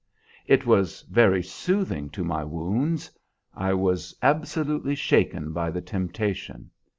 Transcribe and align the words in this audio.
"It 0.47 0.65
was 0.65 1.03
very 1.03 1.43
soothing 1.43 2.09
to 2.09 2.23
my 2.23 2.43
wounds. 2.43 3.11
I 3.53 3.75
was 3.75 4.15
absolutely 4.23 4.95
shaken 4.95 5.53
by 5.53 5.69
the 5.69 5.81
temptation. 5.81 6.71